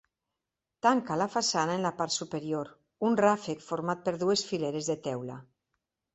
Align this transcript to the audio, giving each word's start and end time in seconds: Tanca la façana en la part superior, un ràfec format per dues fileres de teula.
Tanca 0.85 1.17
la 1.21 1.27
façana 1.33 1.75
en 1.79 1.85
la 1.87 1.91
part 1.99 2.15
superior, 2.15 2.71
un 3.11 3.19
ràfec 3.23 3.63
format 3.67 4.03
per 4.09 4.17
dues 4.25 4.47
fileres 4.51 4.91
de 4.95 4.99
teula. 5.11 5.39